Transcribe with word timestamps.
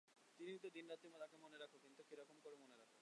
তুমি 0.39 0.51
তো 0.63 0.67
দিনরাত্রি 0.75 1.07
তাকে 1.15 1.37
মনে 1.43 1.57
রাখ, 1.57 1.71
কিন্তু 1.83 2.01
কিরকম 2.09 2.37
করে 2.43 2.55
মনে 2.63 2.75
রাখ? 2.75 2.91